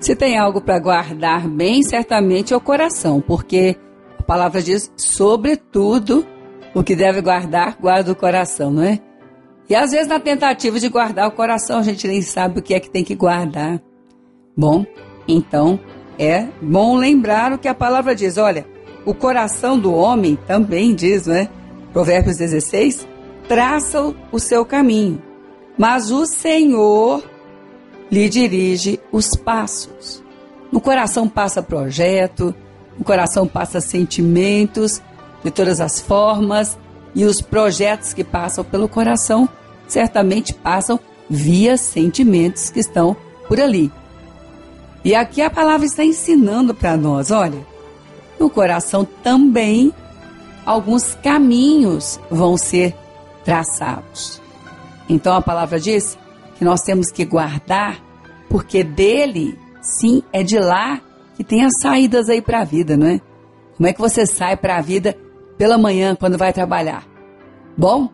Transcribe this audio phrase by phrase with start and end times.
[0.00, 3.76] Se tem algo para guardar bem, certamente é o coração, porque
[4.18, 6.26] a palavra diz, sobretudo,
[6.74, 8.98] o que deve guardar, guarda o coração, não é?
[9.68, 12.72] E às vezes, na tentativa de guardar o coração, a gente nem sabe o que
[12.72, 13.80] é que tem que guardar.
[14.56, 14.86] Bom,
[15.28, 15.78] então
[16.18, 18.38] é bom lembrar o que a palavra diz.
[18.38, 18.66] Olha,
[19.04, 21.48] o coração do homem também diz, não é?
[21.92, 23.06] Provérbios 16,
[23.46, 25.20] traça o seu caminho,
[25.76, 27.22] mas o Senhor
[28.10, 30.22] lhe dirige os passos.
[30.70, 32.54] No coração passa projeto,
[32.98, 35.00] no coração passa sentimentos
[35.42, 36.78] de todas as formas,
[37.14, 39.48] e os projetos que passam pelo coração
[39.88, 40.98] certamente passam
[41.28, 43.16] via sentimentos que estão
[43.48, 43.90] por ali.
[45.04, 47.66] E aqui a palavra está ensinando para nós, olha,
[48.38, 49.92] no coração também
[50.64, 52.94] alguns caminhos vão ser
[53.44, 54.40] traçados.
[55.08, 56.18] Então a palavra diz
[56.56, 58.00] que nós temos que guardar,
[58.50, 61.00] porque dele, sim, é de lá
[61.36, 63.20] que tem as saídas aí para a vida, não é?
[63.76, 65.16] Como é que você sai para a vida
[65.56, 67.06] pela manhã quando vai trabalhar?
[67.78, 68.10] Bom,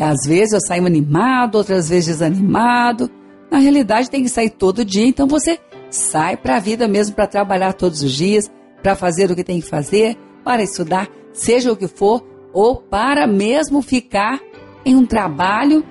[0.00, 3.10] às vezes eu saio animado, outras vezes desanimado.
[3.50, 5.58] Na realidade tem que sair todo dia, então você
[5.90, 8.50] sai para a vida mesmo para trabalhar todos os dias,
[8.82, 13.26] para fazer o que tem que fazer, para estudar, seja o que for, ou para
[13.26, 14.40] mesmo ficar
[14.84, 15.84] em um trabalho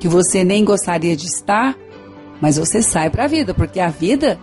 [0.00, 1.76] que você nem gostaria de estar,
[2.44, 4.38] mas você sai para a vida, porque a vida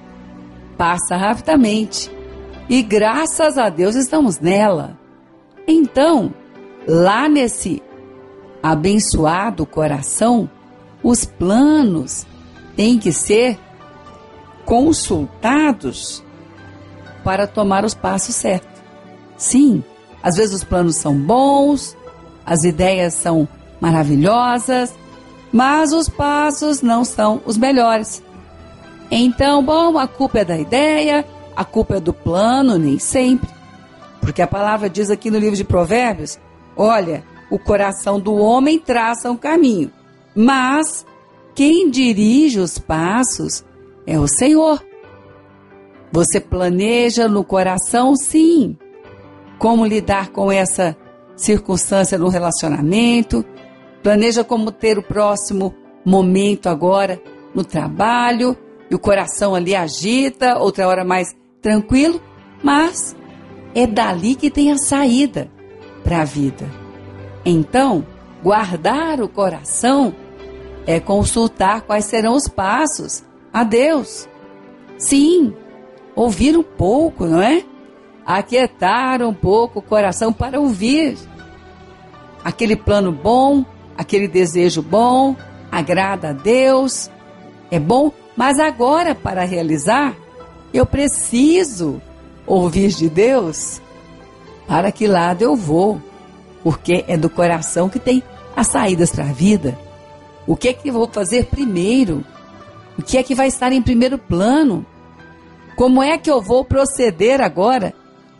[0.75, 2.11] passa rapidamente.
[2.67, 4.97] E graças a Deus estamos nela.
[5.67, 6.33] Então,
[6.87, 7.79] lá nesse
[8.63, 10.49] abençoado coração,
[11.03, 12.25] os planos
[12.75, 13.59] têm que ser
[14.65, 16.23] consultados
[17.23, 18.81] para tomar os passos certos.
[19.37, 19.83] Sim,
[20.23, 21.95] às vezes os planos são bons,
[22.43, 23.47] as ideias são
[23.79, 24.91] maravilhosas,
[25.51, 28.23] mas os passos não são os melhores.
[29.09, 33.49] Então, bom, a culpa é da ideia, a culpa é do plano, nem sempre.
[34.21, 36.39] Porque a palavra diz aqui no livro de Provérbios:
[36.77, 39.91] olha, o coração do homem traça um caminho,
[40.33, 41.05] mas
[41.53, 43.65] quem dirige os passos
[44.07, 44.81] é o Senhor.
[46.11, 48.77] Você planeja no coração, sim,
[49.57, 50.95] como lidar com essa
[51.35, 53.45] circunstância no relacionamento,
[54.01, 55.75] planeja como ter o próximo
[56.05, 57.21] momento agora
[57.53, 58.57] no trabalho,
[58.89, 62.21] e o coração ali agita, outra hora mais tranquilo,
[62.61, 63.15] mas
[63.73, 65.49] é dali que tem a saída
[66.03, 66.65] para a vida.
[67.45, 68.05] Então,
[68.43, 70.13] guardar o coração
[70.85, 73.23] é consultar quais serão os passos
[73.53, 74.27] a Deus.
[74.97, 75.53] Sim,
[76.15, 77.63] ouvir um pouco, não é?
[78.25, 81.17] aquietar um pouco o coração para ouvir.
[82.43, 83.65] Aquele plano bom,
[83.97, 85.35] aquele desejo bom,
[85.71, 87.09] agrada a Deus,
[87.69, 90.15] é bom, mas agora para realizar,
[90.73, 92.01] eu preciso
[92.45, 93.81] ouvir de Deus.
[94.67, 96.01] Para que lado eu vou?
[96.63, 98.23] Porque é do coração que tem
[98.55, 99.77] as saídas para a vida.
[100.47, 102.23] O que é que eu vou fazer primeiro?
[102.97, 104.85] O que é que vai estar em primeiro plano?
[105.75, 107.93] Como é que eu vou proceder agora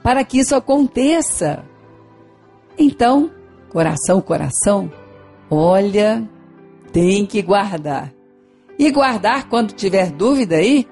[0.04, 1.64] para que isso aconteça.
[2.78, 3.32] Então,
[3.70, 4.92] coração, coração,
[5.52, 6.26] olha,
[6.94, 8.14] tem que guardar.
[8.80, 10.88] E guardar quando tiver dúvida aí,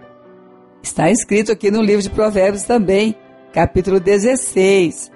[0.84, 3.16] está escrito aqui no livro de Provérbios também,
[3.54, 5.10] capítulo 16.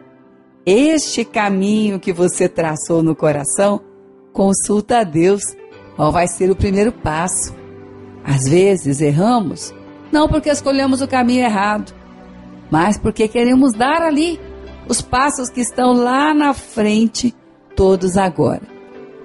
[0.65, 3.81] Este caminho que você traçou no coração,
[4.31, 5.43] consulta a Deus,
[5.97, 7.53] qual vai ser o primeiro passo.
[8.23, 9.73] Às vezes erramos,
[10.09, 11.93] não porque escolhemos o caminho errado,
[12.71, 14.39] mas porque queremos dar ali
[14.87, 17.35] os passos que estão lá na frente,
[17.75, 18.72] todos agora.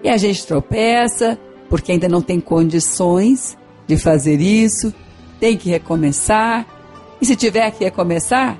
[0.02, 1.38] E a gente tropeça,
[1.68, 4.94] porque ainda não tem condições de fazer isso,
[5.40, 6.66] tem que recomeçar.
[7.20, 8.58] E se tiver que recomeçar,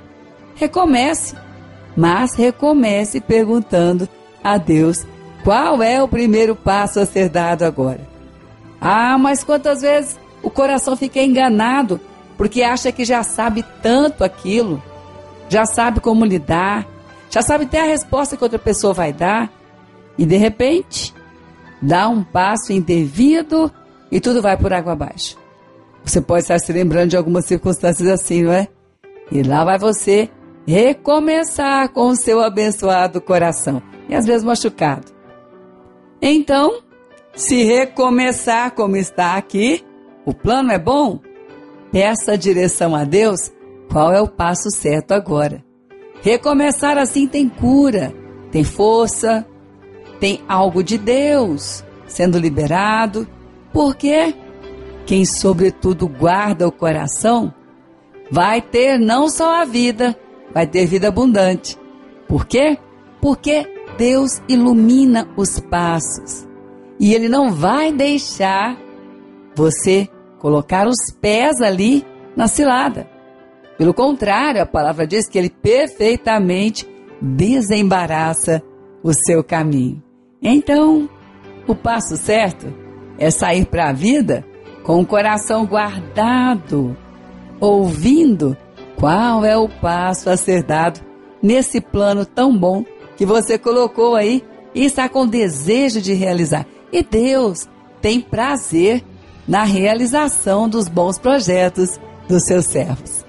[0.55, 1.35] recomece.
[1.95, 4.07] Mas recomece perguntando
[4.43, 5.05] a Deus
[5.43, 8.01] qual é o primeiro passo a ser dado agora.
[8.79, 11.99] Ah, mas quantas vezes o coração fica enganado
[12.37, 14.81] porque acha que já sabe tanto aquilo,
[15.49, 16.87] já sabe como lidar,
[17.29, 19.51] já sabe até a resposta que outra pessoa vai dar,
[20.17, 21.13] e de repente
[21.81, 23.71] dá um passo indevido
[24.11, 25.37] e tudo vai por água abaixo.
[26.03, 28.67] Você pode estar se lembrando de algumas circunstâncias assim, não é?
[29.31, 30.29] E lá vai você
[30.65, 35.07] recomeçar com o seu abençoado coração, e às vezes machucado.
[36.21, 36.81] Então,
[37.33, 39.83] se recomeçar como está aqui,
[40.25, 41.19] o plano é bom,
[41.91, 43.51] Peça direção a Deus
[43.91, 45.63] qual é o passo certo agora.
[46.21, 48.13] Recomeçar assim tem cura,
[48.51, 49.45] tem força,
[50.19, 53.27] tem algo de Deus sendo liberado,
[53.71, 54.35] porque
[55.05, 57.53] quem sobretudo guarda o coração
[58.31, 60.15] vai ter não só a vida,
[60.53, 61.77] vai ter vida abundante.
[62.27, 62.77] Por quê?
[63.21, 63.67] Porque
[63.97, 66.47] Deus ilumina os passos
[66.99, 68.77] e Ele não vai deixar
[69.55, 70.07] você
[70.39, 72.05] colocar os pés ali
[72.35, 73.09] na cilada.
[73.77, 76.87] Pelo contrário, a palavra diz que Ele perfeitamente
[77.21, 78.61] desembaraça
[79.01, 80.08] o seu caminho.
[80.41, 81.09] Então,
[81.67, 82.73] o passo certo
[83.17, 84.45] é sair para a vida
[84.83, 86.95] com o coração guardado,
[87.59, 88.55] ouvindo
[88.95, 91.01] qual é o passo a ser dado
[91.41, 92.83] nesse plano tão bom
[93.17, 94.43] que você colocou aí
[94.73, 96.65] e está com desejo de realizar.
[96.91, 97.67] E Deus
[98.01, 99.03] tem prazer
[99.47, 103.28] na realização dos bons projetos dos seus servos.